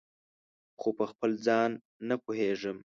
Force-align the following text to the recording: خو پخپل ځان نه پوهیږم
خو 0.79 0.89
پخپل 0.99 1.31
ځان 1.45 1.71
نه 2.07 2.15
پوهیږم 2.23 2.77